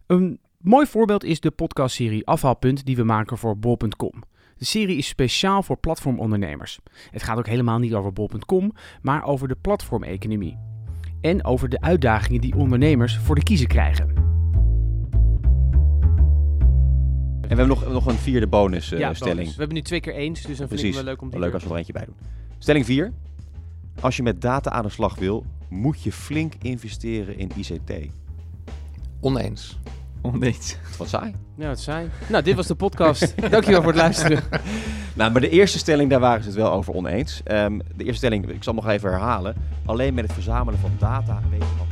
Een 0.07 0.39
mooi 0.57 0.85
voorbeeld 0.85 1.23
is 1.23 1.39
de 1.39 1.51
podcastserie 1.51 2.27
Afhaalpunt 2.27 2.85
die 2.85 2.95
we 2.95 3.03
maken 3.03 3.37
voor 3.37 3.57
bol.com. 3.57 4.23
De 4.57 4.65
serie 4.65 4.97
is 4.97 5.07
speciaal 5.07 5.63
voor 5.63 5.77
platformondernemers. 5.77 6.79
Het 7.11 7.23
gaat 7.23 7.37
ook 7.37 7.47
helemaal 7.47 7.79
niet 7.79 7.93
over 7.93 8.13
bol.com, 8.13 8.71
maar 9.01 9.23
over 9.23 9.47
de 9.47 9.55
platformeconomie. 9.61 10.57
En 11.21 11.43
over 11.45 11.69
de 11.69 11.81
uitdagingen 11.81 12.41
die 12.41 12.55
ondernemers 12.55 13.17
voor 13.17 13.35
de 13.35 13.43
kiezer 13.43 13.67
krijgen. 13.67 14.07
En 17.41 17.41
we 17.41 17.47
hebben 17.47 17.67
nog, 17.67 17.87
nog 17.87 18.05
een 18.05 18.17
vierde 18.17 18.47
bonusstelling. 18.47 19.17
bonus. 19.19 19.51
We 19.51 19.57
hebben 19.57 19.73
nu 19.75 19.81
twee 19.81 19.99
keer 19.99 20.13
eens, 20.13 20.41
dus 20.41 20.57
dan 20.57 20.67
vind 20.67 20.79
ik 20.79 20.85
het 20.85 20.95
wel 20.95 21.03
leuk 21.03 21.21
om 21.21 21.29
Wel 21.29 21.39
leuk 21.39 21.53
als 21.53 21.63
we 21.63 21.69
er 21.69 21.75
eentje 21.75 21.93
bij 21.93 22.05
doen. 22.05 22.15
Stelling 22.57 22.85
4. 22.85 23.11
Als 23.99 24.15
je 24.17 24.23
met 24.23 24.41
data 24.41 24.69
aan 24.69 24.83
de 24.83 24.89
slag 24.89 25.15
wil, 25.15 25.45
moet 25.69 26.03
je 26.03 26.11
flink 26.11 26.53
investeren 26.61 27.37
in 27.37 27.51
ICT. 27.55 27.91
Oneens. 29.19 29.79
Oneens. 30.33 30.77
Wat 30.97 31.09
saai. 31.09 31.35
Ja, 31.57 31.67
wat 31.67 31.79
saai. 31.79 32.09
Nou, 32.29 32.43
dit 32.43 32.55
was 32.55 32.67
de 32.67 32.75
podcast. 32.75 33.33
Dankjewel 33.51 33.81
voor 33.81 33.91
het 33.91 34.01
luisteren. 34.01 34.43
Nou, 35.13 35.31
maar 35.31 35.41
de 35.41 35.49
eerste 35.49 35.77
stelling, 35.77 36.09
daar 36.09 36.19
waren 36.19 36.43
ze 36.43 36.49
het 36.49 36.57
wel 36.57 36.71
over 36.71 36.93
oneens. 36.93 37.41
Ehm, 37.43 37.77
de 37.95 38.03
eerste 38.03 38.17
stelling, 38.17 38.49
ik 38.49 38.63
zal 38.63 38.73
nog 38.73 38.87
even 38.87 39.09
herhalen. 39.09 39.55
Alleen 39.85 40.13
met 40.13 40.23
het 40.23 40.33
verzamelen 40.33 40.79
van 40.79 40.91
data 40.99 41.41
weet 41.49 41.59
je 41.59 41.67
wat 41.77 41.83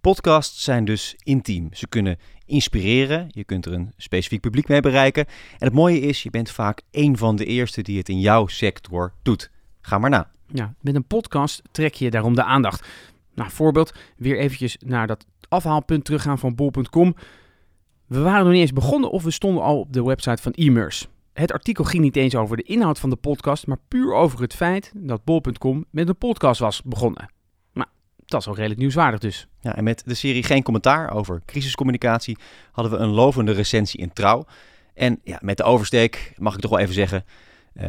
Podcasts 0.00 0.64
zijn 0.64 0.84
dus 0.84 1.14
intiem. 1.22 1.68
Ze 1.72 1.86
kunnen 1.86 2.18
inspireren. 2.44 3.26
Je 3.28 3.44
kunt 3.44 3.66
er 3.66 3.72
een 3.72 3.92
specifiek 3.96 4.40
publiek 4.40 4.68
mee 4.68 4.80
bereiken. 4.80 5.26
En 5.26 5.66
het 5.66 5.72
mooie 5.72 6.00
is, 6.00 6.22
je 6.22 6.30
bent 6.30 6.50
vaak 6.50 6.82
een 6.90 7.16
van 7.16 7.36
de 7.36 7.44
eerste 7.44 7.82
die 7.82 7.98
het 7.98 8.08
in 8.08 8.20
jouw 8.20 8.46
sector 8.46 9.12
doet. 9.22 9.50
Ga 9.80 9.98
maar 9.98 10.10
na. 10.10 10.30
Ja, 10.46 10.74
met 10.80 10.94
een 10.94 11.06
podcast 11.06 11.62
trek 11.70 11.94
je 11.94 12.10
daarom 12.10 12.34
de 12.34 12.42
aandacht. 12.42 12.86
Nou, 13.36 13.50
voorbeeld, 13.50 13.92
weer 14.16 14.38
eventjes 14.38 14.76
naar 14.84 15.06
dat 15.06 15.26
afhaalpunt 15.48 16.04
teruggaan 16.04 16.38
van 16.38 16.54
bol.com. 16.54 17.14
We 18.06 18.20
waren 18.20 18.44
nog 18.44 18.52
niet 18.52 18.60
eens 18.60 18.72
begonnen 18.72 19.10
of 19.10 19.22
we 19.22 19.30
stonden 19.30 19.62
al 19.62 19.78
op 19.78 19.92
de 19.92 20.04
website 20.04 20.42
van 20.42 20.52
Immers. 20.52 21.08
Het 21.32 21.52
artikel 21.52 21.84
ging 21.84 22.02
niet 22.02 22.16
eens 22.16 22.34
over 22.34 22.56
de 22.56 22.62
inhoud 22.62 22.98
van 22.98 23.10
de 23.10 23.16
podcast, 23.16 23.66
maar 23.66 23.78
puur 23.88 24.14
over 24.14 24.40
het 24.40 24.54
feit 24.54 24.92
dat 24.94 25.24
bol.com 25.24 25.84
met 25.90 26.08
een 26.08 26.16
podcast 26.16 26.60
was 26.60 26.82
begonnen. 26.82 27.30
Nou, 27.72 27.88
dat 28.26 28.40
is 28.40 28.46
wel 28.46 28.54
redelijk 28.54 28.80
nieuwswaardig 28.80 29.20
dus. 29.20 29.46
Ja, 29.60 29.76
en 29.76 29.84
met 29.84 30.02
de 30.06 30.14
serie 30.14 30.42
Geen 30.42 30.62
Commentaar 30.62 31.10
over 31.10 31.42
crisiscommunicatie 31.46 32.38
hadden 32.72 32.92
we 32.92 32.98
een 32.98 33.10
lovende 33.10 33.52
recensie 33.52 34.00
in 34.00 34.12
Trouw. 34.12 34.44
En 34.94 35.20
ja, 35.24 35.38
met 35.40 35.56
de 35.56 35.62
oversteek, 35.62 36.32
mag 36.36 36.54
ik 36.54 36.60
toch 36.60 36.70
wel 36.70 36.80
even 36.80 36.94
zeggen, 36.94 37.24
eh, 37.72 37.88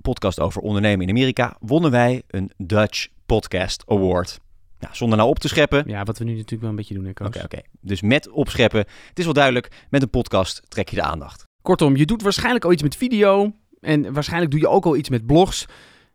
podcast 0.00 0.40
over 0.40 0.62
ondernemen 0.62 1.06
in 1.06 1.10
Amerika, 1.10 1.56
wonnen 1.60 1.90
wij 1.90 2.22
een 2.26 2.52
Dutch 2.56 3.06
Podcast 3.26 3.82
Award. 3.86 4.40
Nou, 4.86 4.98
zonder 4.98 5.18
nou 5.18 5.30
op 5.30 5.38
te 5.38 5.48
scheppen. 5.48 5.84
Ja, 5.86 6.04
wat 6.04 6.18
we 6.18 6.24
nu 6.24 6.30
natuurlijk 6.30 6.60
wel 6.60 6.70
een 6.70 6.76
beetje 6.76 6.94
doen? 6.94 7.08
Oké, 7.08 7.42
oké. 7.44 7.60
Dus 7.80 8.00
met 8.02 8.30
opscheppen. 8.30 8.80
Het 9.08 9.18
is 9.18 9.24
wel 9.24 9.32
duidelijk, 9.32 9.86
met 9.90 10.02
een 10.02 10.10
podcast 10.10 10.62
trek 10.68 10.88
je 10.88 10.96
de 10.96 11.02
aandacht. 11.02 11.44
Kortom, 11.62 11.96
je 11.96 12.06
doet 12.06 12.22
waarschijnlijk 12.22 12.64
al 12.64 12.72
iets 12.72 12.82
met 12.82 12.96
video. 12.96 13.52
En 13.80 14.12
waarschijnlijk 14.12 14.50
doe 14.50 14.60
je 14.60 14.68
ook 14.68 14.84
al 14.84 14.96
iets 14.96 15.08
met 15.08 15.26
blogs. 15.26 15.66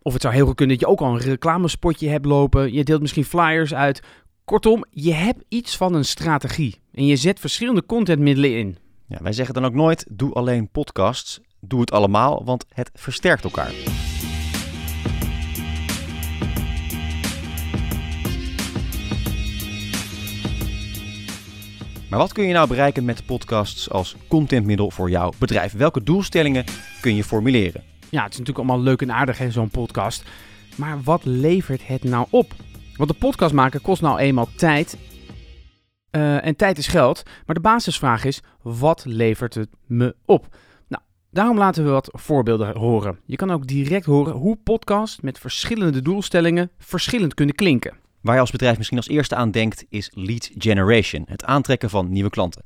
Of 0.01 0.13
het 0.13 0.21
zou 0.21 0.33
heel 0.33 0.45
goed 0.45 0.55
kunnen 0.55 0.77
dat 0.77 0.85
je 0.85 0.91
ook 0.91 1.01
al 1.01 1.13
een 1.13 1.19
reclamespotje 1.19 2.09
hebt 2.09 2.25
lopen. 2.25 2.73
Je 2.73 2.83
deelt 2.83 3.01
misschien 3.01 3.25
flyers 3.25 3.73
uit. 3.73 4.01
Kortom, 4.45 4.85
je 4.89 5.13
hebt 5.13 5.43
iets 5.47 5.77
van 5.77 5.93
een 5.93 6.05
strategie. 6.05 6.81
En 6.91 7.05
je 7.05 7.15
zet 7.15 7.39
verschillende 7.39 7.85
contentmiddelen 7.85 8.57
in. 8.57 8.77
Ja, 9.07 9.17
wij 9.21 9.33
zeggen 9.33 9.53
dan 9.53 9.65
ook 9.65 9.73
nooit, 9.73 10.05
doe 10.11 10.33
alleen 10.33 10.69
podcasts. 10.69 11.39
Doe 11.59 11.79
het 11.79 11.91
allemaal, 11.91 12.45
want 12.45 12.65
het 12.69 12.89
versterkt 12.93 13.43
elkaar. 13.43 13.73
Maar 22.11 22.19
wat 22.19 22.33
kun 22.33 22.47
je 22.47 22.53
nou 22.53 22.67
bereiken 22.67 23.05
met 23.05 23.25
podcasts 23.25 23.89
als 23.89 24.15
contentmiddel 24.27 24.91
voor 24.91 25.09
jouw 25.09 25.31
bedrijf? 25.37 25.73
Welke 25.73 26.03
doelstellingen 26.03 26.65
kun 27.01 27.15
je 27.15 27.23
formuleren? 27.23 27.83
Ja, 28.09 28.23
het 28.23 28.31
is 28.31 28.37
natuurlijk 28.39 28.57
allemaal 28.57 28.83
leuk 28.83 29.01
en 29.01 29.11
aardig, 29.11 29.41
zo'n 29.49 29.69
podcast. 29.69 30.23
Maar 30.75 31.01
wat 31.01 31.25
levert 31.25 31.87
het 31.87 32.03
nou 32.03 32.27
op? 32.29 32.53
Want 32.95 33.09
de 33.09 33.15
podcast 33.15 33.53
maken 33.53 33.81
kost 33.81 34.01
nou 34.01 34.19
eenmaal 34.19 34.47
tijd. 34.55 34.97
Eh, 36.09 36.45
en 36.45 36.55
tijd 36.55 36.77
is 36.77 36.87
geld. 36.87 37.23
Maar 37.45 37.55
de 37.55 37.61
basisvraag 37.61 38.23
is: 38.23 38.41
wat 38.61 39.05
levert 39.05 39.53
het 39.53 39.69
me 39.85 40.15
op? 40.25 40.55
Nou, 40.87 41.03
daarom 41.29 41.57
laten 41.57 41.83
we 41.83 41.89
wat 41.89 42.09
voorbeelden 42.11 42.77
horen. 42.77 43.19
Je 43.25 43.35
kan 43.35 43.51
ook 43.51 43.67
direct 43.67 44.05
horen 44.05 44.33
hoe 44.33 44.57
podcasts 44.63 45.21
met 45.21 45.39
verschillende 45.39 46.01
doelstellingen 46.01 46.71
verschillend 46.77 47.33
kunnen 47.33 47.55
klinken. 47.55 47.93
Waar 48.21 48.35
je 48.35 48.41
als 48.41 48.51
bedrijf 48.51 48.77
misschien 48.77 48.97
als 48.97 49.07
eerste 49.07 49.35
aan 49.35 49.51
denkt, 49.51 49.85
is 49.89 50.11
lead 50.13 50.51
generation, 50.57 51.23
het 51.27 51.43
aantrekken 51.43 51.89
van 51.89 52.11
nieuwe 52.11 52.29
klanten. 52.29 52.63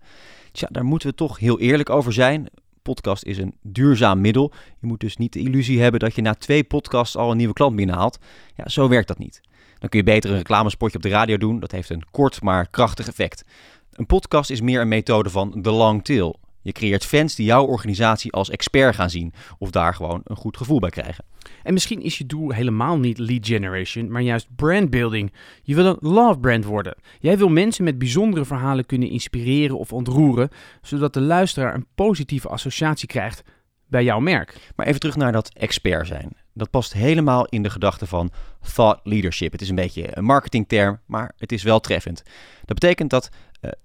Tja, 0.52 0.68
daar 0.72 0.86
moeten 0.86 1.10
we 1.10 1.16
toch 1.16 1.40
heel 1.40 1.60
eerlijk 1.60 1.90
over 1.90 2.14
zijn. 2.14 2.48
Podcast 2.82 3.24
is 3.24 3.38
een 3.38 3.56
duurzaam 3.62 4.22
middel. 4.22 4.52
Je 4.80 4.88
moet 4.88 5.00
dus 5.00 5.18
niet 5.18 5.34
de 5.34 5.40
illusie 5.40 5.82
hebben 5.82 6.00
dat 6.00 6.16
je 6.16 6.22
na 6.22 6.34
twee 6.34 6.64
podcasts 6.64 7.18
al 7.18 7.32
een 7.32 7.38
nieuwe 7.38 7.54
klant 7.54 7.76
binnenhaalt. 7.76 8.18
Ja, 8.56 8.70
zo 8.70 8.88
werkt 8.88 9.08
dat 9.08 9.18
niet. 9.18 9.42
Dan 9.80 9.90
kun 9.90 10.00
je 10.00 10.06
beter 10.06 10.30
een 10.30 10.38
reclamespotje 10.38 10.98
op 10.98 11.04
de 11.04 11.10
radio 11.10 11.38
doen. 11.38 11.60
Dat 11.60 11.72
heeft 11.72 11.90
een 11.90 12.04
kort 12.12 12.42
maar 12.42 12.68
krachtig 12.70 13.08
effect. 13.08 13.44
Een 13.92 14.06
podcast 14.06 14.50
is 14.50 14.62
meer 14.62 14.82
een 14.82 14.88
methode 14.88 15.30
van 15.30 15.62
de 15.62 15.72
long 15.72 16.04
tail. 16.04 16.40
Je 16.66 16.72
creëert 16.72 17.06
fans 17.06 17.36
die 17.36 17.46
jouw 17.46 17.66
organisatie 17.66 18.32
als 18.32 18.50
expert 18.50 18.96
gaan 18.96 19.10
zien 19.10 19.34
of 19.58 19.70
daar 19.70 19.96
gewoon 19.96 20.22
een 20.24 20.36
goed 20.36 20.58
gevoel 20.58 20.80
bij 20.80 20.90
krijgen. 20.90 21.26
En 21.64 21.74
misschien 21.74 22.02
is 22.02 22.18
je 22.18 22.26
doel 22.26 22.52
helemaal 22.52 22.98
niet 22.98 23.18
lead 23.18 23.48
generation, 23.48 24.12
maar 24.12 24.22
juist 24.22 24.56
brandbuilding. 24.56 25.34
Je 25.64 25.76
wil 25.76 25.86
een 25.86 25.98
love 26.00 26.40
brand 26.40 26.66
worden. 26.66 26.96
Jij 27.20 27.38
wil 27.38 27.50
mensen 27.50 27.84
met 27.84 27.98
bijzondere 27.98 28.46
verhalen 28.46 28.86
kunnen 28.86 29.10
inspireren 29.10 29.78
of 29.78 29.94
ontroeren, 29.94 30.50
zodat 30.82 31.14
de 31.14 31.22
luisteraar 31.22 31.74
een 31.74 31.88
positieve 31.96 32.48
associatie 32.48 33.08
krijgt 33.08 33.44
bij 33.88 34.04
jouw 34.04 34.20
merk. 34.20 34.72
Maar 34.76 34.86
even 34.86 35.00
terug 35.00 35.16
naar 35.16 35.32
dat 35.32 35.54
expert 35.54 36.08
zijn. 36.08 36.38
Dat 36.54 36.70
past 36.70 36.94
helemaal 36.94 37.46
in 37.46 37.64
de 37.64 37.70
gedachte 37.70 38.06
van 38.06 38.32
thought 38.74 39.00
leadership. 39.04 39.52
Het 39.52 39.62
is 39.62 39.70
een 39.70 39.76
beetje 39.76 40.18
een 40.18 40.24
marketingterm, 40.24 41.00
maar 41.06 41.34
het 41.38 41.52
is 41.52 41.64
wel 41.64 41.80
treffend. 41.80 42.24
Dat 42.66 42.80
betekent 42.80 43.10
dat 43.10 43.30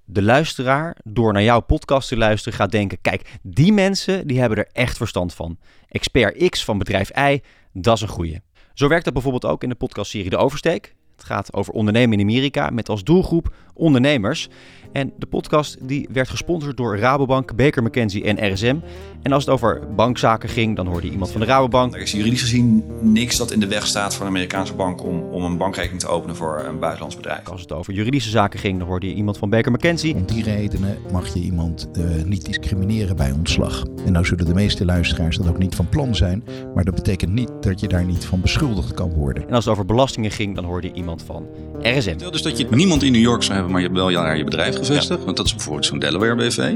de 0.04 0.22
luisteraar, 0.22 0.96
door 1.04 1.32
naar 1.32 1.42
jouw 1.42 1.60
podcast 1.60 2.08
te 2.08 2.16
luisteren, 2.16 2.58
gaat 2.58 2.70
denken: 2.70 2.98
kijk, 3.00 3.38
die 3.42 3.72
mensen 3.72 4.26
die 4.26 4.40
hebben 4.40 4.58
er 4.58 4.68
echt 4.72 4.96
verstand 4.96 5.34
van. 5.34 5.58
Expert 5.88 6.48
X 6.48 6.64
van 6.64 6.78
bedrijf 6.78 7.16
Y, 7.16 7.40
dat 7.72 7.96
is 7.96 8.02
een 8.02 8.08
goeie. 8.08 8.40
Zo 8.74 8.88
werkt 8.88 9.04
dat 9.04 9.12
bijvoorbeeld 9.12 9.44
ook 9.44 9.62
in 9.62 9.68
de 9.68 9.74
podcastserie 9.74 10.30
De 10.30 10.36
Oversteek. 10.36 10.94
Het 11.16 11.24
gaat 11.24 11.52
over 11.52 11.72
ondernemen 11.72 12.18
in 12.18 12.24
Amerika 12.24 12.70
met 12.70 12.88
als 12.88 13.04
doelgroep 13.04 13.54
ondernemers. 13.80 14.48
En 14.92 15.12
de 15.18 15.26
podcast 15.26 15.88
die 15.88 16.08
werd 16.12 16.28
gesponsord 16.28 16.76
door 16.76 16.98
Rabobank, 16.98 17.56
Baker 17.56 17.82
McKenzie 17.82 18.24
en 18.24 18.52
RSM. 18.52 18.76
En 19.22 19.32
als 19.32 19.44
het 19.44 19.54
over 19.54 19.94
bankzaken 19.96 20.48
ging, 20.48 20.76
dan 20.76 20.86
hoorde 20.86 21.06
je 21.06 21.12
iemand 21.12 21.30
van 21.30 21.40
de 21.40 21.46
Rabobank. 21.46 21.94
Er 21.94 22.00
is 22.00 22.12
juridisch 22.12 22.40
gezien 22.40 22.84
niks 23.00 23.36
dat 23.36 23.50
in 23.50 23.60
de 23.60 23.66
weg 23.66 23.86
staat 23.86 24.14
voor 24.14 24.22
een 24.22 24.30
Amerikaanse 24.30 24.74
bank 24.74 25.04
om, 25.04 25.22
om 25.22 25.44
een 25.44 25.56
bankrekening 25.56 26.00
te 26.00 26.08
openen 26.08 26.36
voor 26.36 26.64
een 26.66 26.78
buitenlands 26.78 27.16
bedrijf. 27.16 27.48
Als 27.48 27.60
het 27.60 27.72
over 27.72 27.92
juridische 27.92 28.30
zaken 28.30 28.58
ging, 28.58 28.78
dan 28.78 28.88
hoorde 28.88 29.06
je 29.06 29.14
iemand 29.14 29.38
van 29.38 29.50
Baker 29.50 29.72
McKenzie. 29.72 30.14
Om 30.14 30.26
die 30.26 30.42
redenen 30.42 30.98
mag 31.12 31.34
je 31.34 31.40
iemand 31.40 31.88
uh, 31.98 32.22
niet 32.24 32.44
discrimineren 32.44 33.16
bij 33.16 33.32
ontslag. 33.32 33.84
En 34.06 34.12
nou 34.12 34.24
zullen 34.24 34.46
de 34.46 34.54
meeste 34.54 34.84
luisteraars 34.84 35.36
dat 35.36 35.48
ook 35.48 35.58
niet 35.58 35.74
van 35.74 35.88
plan 35.88 36.14
zijn, 36.14 36.44
maar 36.74 36.84
dat 36.84 36.94
betekent 36.94 37.32
niet 37.32 37.50
dat 37.60 37.80
je 37.80 37.88
daar 37.88 38.04
niet 38.04 38.24
van 38.24 38.40
beschuldigd 38.40 38.94
kan 38.94 39.12
worden. 39.12 39.48
En 39.48 39.54
als 39.54 39.64
het 39.64 39.72
over 39.72 39.86
belastingen 39.86 40.30
ging, 40.30 40.54
dan 40.54 40.64
hoorde 40.64 40.86
je 40.86 40.92
iemand 40.94 41.22
van 41.22 41.46
RSM. 41.80 42.14
Stel 42.16 42.30
dus 42.30 42.42
dat 42.42 42.58
je 42.58 42.66
niemand 42.70 43.02
in 43.02 43.12
New 43.12 43.20
York 43.20 43.42
zou 43.42 43.54
hebben, 43.54 43.69
maar 43.70 43.80
je 43.80 43.86
hebt 43.86 43.98
wel 43.98 44.10
daar 44.10 44.36
je 44.36 44.44
bedrijf 44.44 44.76
gevestigd. 44.76 45.18
Ja. 45.18 45.24
Want 45.24 45.36
dat 45.36 45.46
is 45.46 45.54
bijvoorbeeld 45.54 45.86
zo'n 45.86 45.98
Delaware 45.98 46.34
BV. 46.34 46.74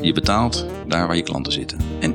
Je 0.00 0.12
betaalt 0.12 0.66
daar 0.86 1.06
waar 1.06 1.16
je 1.16 1.22
klanten 1.22 1.52
zitten. 1.52 1.78
En 2.00 2.14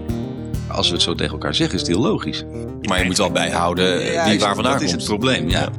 als 0.67 0.87
we 0.87 0.93
het 0.93 1.03
zo 1.03 1.15
tegen 1.15 1.33
elkaar 1.33 1.55
zeggen, 1.55 1.75
is 1.75 1.81
het 1.81 1.89
heel 1.89 2.01
logisch. 2.01 2.43
Maar 2.81 2.99
je 2.99 3.05
moet 3.05 3.17
wel 3.17 3.31
bijhouden 3.31 4.11
ja, 4.11 4.29
wie 4.29 4.39
waar 4.39 4.55
vandaan 4.55 4.77
komt. 4.77 4.89
Dat 4.89 4.99
is 4.99 5.07
het 5.07 5.17
probleem, 5.17 5.49
ja. 5.49 5.69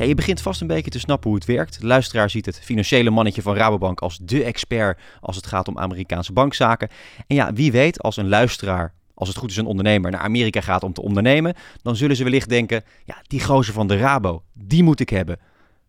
Ja. 0.00 0.08
Je 0.08 0.14
begint 0.14 0.40
vast 0.40 0.60
een 0.60 0.66
beetje 0.66 0.90
te 0.90 0.98
snappen 0.98 1.30
hoe 1.30 1.38
het 1.38 1.48
werkt. 1.48 1.80
De 1.80 1.86
luisteraar 1.86 2.30
ziet 2.30 2.46
het 2.46 2.60
financiële 2.60 3.10
mannetje 3.10 3.42
van 3.42 3.54
Rabobank 3.54 4.00
als 4.00 4.18
de 4.18 4.44
expert 4.44 5.00
als 5.20 5.36
het 5.36 5.46
gaat 5.46 5.68
om 5.68 5.78
Amerikaanse 5.78 6.32
bankzaken. 6.32 6.88
En 7.26 7.36
ja, 7.36 7.52
wie 7.52 7.72
weet, 7.72 8.02
als 8.02 8.16
een 8.16 8.28
luisteraar, 8.28 8.94
als 9.14 9.28
het 9.28 9.36
goed 9.36 9.50
is 9.50 9.56
een 9.56 9.66
ondernemer, 9.66 10.10
naar 10.10 10.20
Amerika 10.20 10.60
gaat 10.60 10.82
om 10.82 10.92
te 10.92 11.02
ondernemen, 11.02 11.54
dan 11.82 11.96
zullen 11.96 12.16
ze 12.16 12.24
wellicht 12.24 12.48
denken, 12.48 12.84
ja, 13.04 13.22
die 13.26 13.44
gozer 13.44 13.74
van 13.74 13.86
de 13.86 13.96
Rabo, 13.96 14.42
die 14.52 14.82
moet 14.82 15.00
ik 15.00 15.08
hebben. 15.08 15.38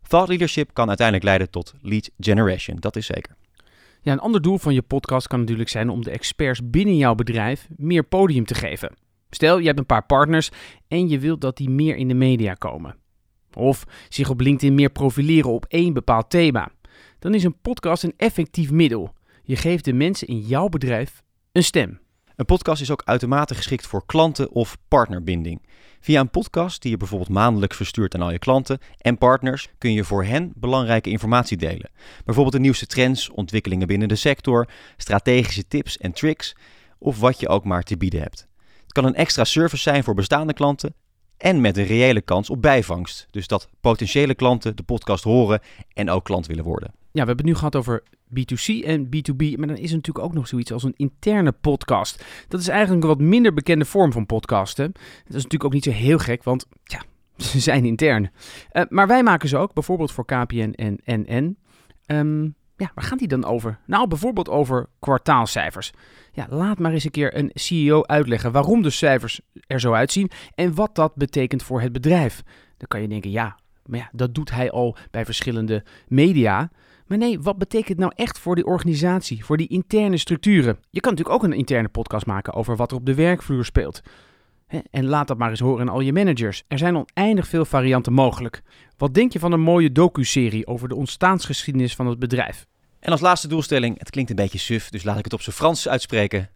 Thought 0.08 0.30
leadership 0.30 0.70
kan 0.74 0.88
uiteindelijk 0.88 1.28
leiden 1.28 1.50
tot 1.50 1.74
lead 1.82 2.10
generation, 2.20 2.78
dat 2.80 2.96
is 2.96 3.06
zeker. 3.06 3.36
Ja, 4.02 4.12
een 4.12 4.20
ander 4.20 4.42
doel 4.42 4.58
van 4.58 4.74
je 4.74 4.82
podcast 4.82 5.28
kan 5.28 5.40
natuurlijk 5.40 5.70
zijn 5.70 5.90
om 5.90 6.04
de 6.04 6.12
experts 6.12 6.60
binnen 6.64 6.98
jouw 6.98 7.16
bedrijf 7.16 7.68
meer 7.76 8.04
podium 8.04 8.46
te 8.46 8.56
geven. 8.56 8.96
Stel, 9.30 9.58
je 9.58 9.66
hebt 9.66 9.80
een 9.80 9.86
paar 9.86 10.06
partners 10.06 10.50
en 10.88 11.10
je 11.10 11.20
wilt 11.20 11.42
dat 11.42 11.58
die 11.58 11.70
meer 11.70 11.96
in 11.96 12.08
de 12.08 12.14
media 12.14 12.54
komen. 12.54 12.96
Of 13.54 13.84
zich 14.10 14.30
op 14.30 14.40
LinkedIn 14.40 14.76
meer 14.76 14.90
profileren 14.90 15.52
op 15.52 15.66
één 15.68 15.94
bepaald 15.94 16.30
thema. 16.30 16.72
Dan 17.20 17.34
is 17.34 17.44
een 17.44 17.60
podcast 17.62 18.04
een 18.04 18.14
effectief 18.18 18.72
middel. 18.72 19.14
Je 19.44 19.56
geeft 19.56 19.86
de 19.86 19.94
mensen 19.94 20.28
in 20.28 20.40
jouw 20.40 20.70
bedrijf 20.70 21.24
een 21.52 21.64
stem. 21.64 22.00
Een 22.36 22.46
podcast 22.46 22.82
is 22.82 22.92
ook 22.92 23.02
uitermate 23.06 23.56
geschikt 23.56 23.88
voor 23.88 24.06
klanten- 24.06 24.52
of 24.52 24.78
partnerbinding. 24.88 25.62
Via 26.00 26.20
een 26.20 26.30
podcast 26.30 26.82
die 26.82 26.92
je 26.92 26.98
bijvoorbeeld 26.98 27.30
maandelijks 27.30 27.76
verstuurt 27.76 28.16
aan 28.16 28.22
al 28.22 28.32
je 28.32 28.40
klanten 28.40 28.80
en 28.98 29.18
partners, 29.18 29.70
kun 29.78 29.94
je 29.94 30.04
voor 30.04 30.24
hen 30.24 30.52
belangrijke 30.56 31.10
informatie 31.10 31.58
delen. 31.58 31.90
Bijvoorbeeld 32.26 32.56
de 32.56 32.62
nieuwste 32.62 32.86
trends, 32.86 33.30
ontwikkelingen 33.30 33.88
binnen 33.88 34.08
de 34.08 34.16
sector, 34.16 34.68
strategische 34.98 35.68
tips 35.68 35.98
en 35.98 36.12
tricks 36.12 36.56
of 37.00 37.20
wat 37.20 37.40
je 37.40 37.48
ook 37.48 37.64
maar 37.64 37.84
te 37.84 37.98
bieden 37.98 38.22
hebt. 38.22 38.48
Het 38.82 38.92
kan 38.92 39.06
een 39.06 39.16
extra 39.16 39.44
service 39.44 39.82
zijn 39.82 40.04
voor 40.04 40.14
bestaande 40.14 40.54
klanten 40.54 40.96
en 41.42 41.62
met 41.62 41.78
een 41.78 41.86
reële 41.86 42.22
kans 42.22 42.50
op 42.50 42.62
bijvangst. 42.62 43.28
Dus 43.32 43.48
dat 43.48 43.70
potentiële 43.82 44.36
klanten 44.36 44.76
de 44.76 44.84
podcast 44.84 45.24
horen 45.24 45.60
en 45.94 46.10
ook 46.10 46.24
klant 46.24 46.48
willen 46.48 46.64
worden. 46.64 46.92
Ja, 46.94 47.22
we 47.22 47.28
hebben 47.28 47.38
het 47.38 47.46
nu 47.46 47.56
gehad 47.56 47.76
over 47.76 48.04
B2C 48.40 48.86
en 48.86 49.06
B2B, 49.06 49.58
maar 49.58 49.68
dan 49.68 49.78
is 49.78 49.90
er 49.90 49.96
natuurlijk 49.96 50.26
ook 50.26 50.34
nog 50.34 50.48
zoiets 50.48 50.72
als 50.72 50.84
een 50.84 50.94
interne 50.98 51.52
podcast. 51.52 52.26
Dat 52.48 52.60
is 52.60 52.68
eigenlijk 52.68 53.04
een 53.04 53.10
wat 53.10 53.20
minder 53.20 53.54
bekende 53.54 53.86
vorm 53.86 54.12
van 54.12 54.26
podcasten. 54.26 54.92
Dat 54.94 55.36
is 55.36 55.44
natuurlijk 55.44 55.64
ook 55.64 55.74
niet 55.74 55.84
zo 55.84 55.92
heel 55.92 56.18
gek, 56.18 56.44
want 56.44 56.66
ja, 56.84 57.04
ze 57.46 57.60
zijn 57.60 57.86
intern. 57.86 58.32
Uh, 58.74 58.84
maar 58.90 59.08
wij 59.08 59.24
maken 59.24 59.50
ze 59.50 59.58
ook, 59.58 59.74
bijvoorbeeld 59.74 60.12
voor 60.12 60.26
KPN 60.26 60.74
en 60.76 61.00
NN. 61.06 61.58
Ja, 62.82 62.92
waar 62.96 63.04
gaat 63.04 63.20
die 63.20 63.28
dan 63.28 63.46
over? 63.46 63.80
Nou, 63.86 64.08
bijvoorbeeld 64.08 64.50
over 64.50 64.88
kwartaalcijfers. 65.00 65.92
Ja, 66.32 66.48
laat 66.50 66.80
maar 66.80 66.92
eens 66.92 67.04
een 67.04 67.12
keer 67.12 67.38
een 67.38 67.52
CEO 67.54 68.04
uitleggen 68.04 68.52
waarom 68.52 68.82
de 68.82 68.90
cijfers 68.90 69.42
er 69.68 69.80
zo 69.80 69.94
uitzien 69.94 70.32
en 70.56 70.76
wat 70.76 70.96
dat 70.96 71.16
betekent 71.16 71.64
voor 71.64 71.82
het 71.82 71.92
bedrijf. 71.92 72.42
Dan 72.78 72.88
kan 72.88 73.02
je 73.02 73.08
denken, 73.08 73.32
ja, 73.32 73.60
maar 73.86 74.00
ja, 74.00 74.10
dat 74.12 74.36
doet 74.36 74.52
hij 74.52 74.72
al 74.72 74.98
bij 75.12 75.26
verschillende 75.26 75.84
media. 76.08 76.72
Maar 77.08 77.18
nee, 77.18 77.40
wat 77.40 77.58
betekent 77.58 77.98
nou 77.98 78.12
echt 78.16 78.40
voor 78.40 78.56
die 78.56 78.66
organisatie, 78.66 79.46
voor 79.46 79.58
die 79.58 79.68
interne 79.68 80.18
structuren? 80.18 80.80
Je 80.90 81.00
kan 81.00 81.12
natuurlijk 81.12 81.44
ook 81.44 81.50
een 81.50 81.58
interne 81.58 81.90
podcast 81.90 82.26
maken 82.26 82.54
over 82.54 82.76
wat 82.76 82.92
er 82.92 82.98
op 82.98 83.06
de 83.06 83.16
werkvloer 83.16 83.66
speelt. 83.66 84.02
En 84.92 85.06
laat 85.06 85.28
dat 85.28 85.38
maar 85.38 85.50
eens 85.50 85.60
horen 85.60 85.82
aan 85.82 85.94
al 85.94 86.00
je 86.00 86.14
managers. 86.14 86.64
Er 86.68 86.78
zijn 86.78 86.98
oneindig 86.98 87.48
veel 87.48 87.66
varianten 87.66 88.14
mogelijk. 88.14 88.62
Wat 88.98 89.14
denk 89.14 89.34
je 89.34 89.40
van 89.40 89.52
een 89.52 89.62
mooie 89.62 89.92
docu-serie 89.92 90.68
over 90.68 90.88
de 90.88 90.96
ontstaansgeschiedenis 90.96 91.96
van 91.96 92.08
het 92.08 92.20
bedrijf? 92.20 92.70
En 93.02 93.12
als 93.12 93.22
laatste 93.22 93.48
doelstelling, 93.48 94.00
het 94.00 94.10
klinkt 94.10 94.30
een 94.30 94.36
beetje 94.36 94.58
suf, 94.58 94.90
dus 94.90 95.04
laat 95.04 95.18
ik 95.18 95.24
het 95.24 95.34
op 95.34 95.42
zijn 95.42 95.56
Frans 95.56 95.88
uitspreken. 95.88 96.50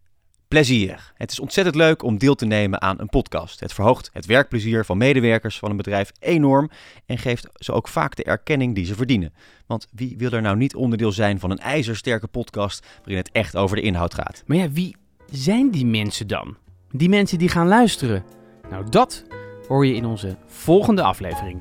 plezier. 0.48 1.14
Het 1.16 1.32
is 1.32 1.40
ontzettend 1.40 1.75
leuk 1.75 2.04
om 2.04 2.18
deel 2.18 2.36
te 2.36 2.46
nemen 2.46 2.82
aan 2.82 3.00
een 3.00 3.10
podcast. 3.10 3.60
Het 3.60 3.74
verhoogt 3.74 4.10
het 4.14 4.25
werkplezier 4.25 4.86
van 4.86 4.98
medewerkers 4.98 5.60
van 5.60 5.70
een 5.70 5.78
bedrijf 5.78 6.12
enorm 6.20 6.70
en 7.06 7.18
geeft 7.18 7.48
ze 7.56 7.72
ook 7.72 7.88
vaak 7.88 8.16
de 8.16 8.24
erkenning 8.24 8.75
die 8.75 8.86
ze 8.86 8.96
verdienen. 8.96 9.34
Want 9.66 9.88
wie 9.92 10.16
wil 10.18 10.32
er 10.32 10.42
nou 10.42 10.58
niet 10.58 10.75
onderdeel 10.75 11.12
zijn 11.12 11.40
van 11.40 11.52
een 11.52 11.60
ijzersterke 11.60 12.28
podcast 12.28 12.86
waarin 12.98 13.18
het 13.18 13.32
echt 13.32 13.56
over 13.56 13.75
de 13.75 13.82
inhoud 13.82 14.14
gaat? 14.14 14.44
Maar 14.46 14.58
ja, 14.58 14.72
wie 14.72 14.96
zijn 15.32 15.72
die 15.72 15.86
mensen 15.86 16.28
dan? 16.28 16.58
Die 16.92 17.10
mensen 17.10 17.38
die 17.38 17.50
gaan 17.50 17.68
luisteren. 17.68 18.24
Nou, 18.70 18.90
dat 18.90 19.24
hoor 19.68 19.86
je 19.86 19.96
in 19.96 20.06
onze 20.06 20.38
volgende 20.48 21.02
aflevering. 21.04 21.60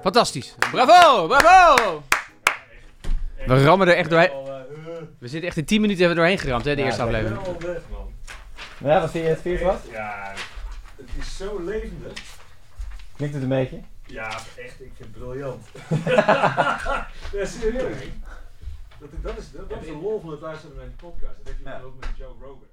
Fantastisch. 0.00 0.54
Bravo, 0.70 1.26
bravo! 1.26 2.02
We 3.46 3.64
rammen 3.64 3.88
er 3.88 3.94
echt 3.94 4.10
doorheen. 4.10 4.30
We 5.18 5.28
zitten 5.28 5.48
echt 5.48 5.56
in 5.56 5.64
10 5.64 5.80
minuten 5.80 6.04
hebben 6.04 6.22
we 6.22 6.28
doorheen 6.28 6.46
geramd, 6.46 6.64
hè, 6.64 6.76
de 6.76 6.82
eerste 6.82 7.02
aflevering. 7.02 7.40
Ja, 8.78 9.00
wat 9.00 9.10
vind 9.10 9.24
je 9.24 9.30
het 9.30 9.40
vierde 9.40 9.64
wat? 9.64 9.80
Ja, 9.90 10.32
het 10.96 11.08
is 11.18 11.36
zo 11.36 11.60
levendig. 11.64 12.12
Klinkt 13.16 13.34
het 13.34 13.42
een 13.42 13.48
beetje? 13.48 13.80
Ja, 14.06 14.28
echt, 14.56 14.80
ik 14.80 14.92
vind 14.96 14.98
het 14.98 15.12
briljant. 15.12 15.66
ja, 17.36 17.44
serieus. 17.44 17.96
Dat, 18.98 19.08
dat, 19.22 19.38
is, 19.38 19.52
dat, 19.52 19.68
dat 19.68 19.80
is 19.80 19.86
de 19.86 19.96
lol 20.02 20.20
van 20.20 20.30
het 20.30 20.40
luisteren 20.40 20.76
naar 20.76 20.84
een 20.84 20.96
podcast. 20.96 21.36
Dat 21.44 21.54
heb 21.54 21.80
je 21.80 21.84
ook 21.86 22.00
met 22.00 22.08
Joe 22.16 22.34
Rogan. 22.40 22.68